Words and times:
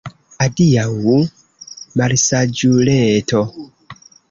Adiaŭ, 0.45 1.17
malsaĝuleto! 2.03 3.45